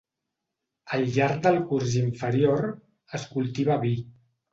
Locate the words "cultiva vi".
3.35-3.93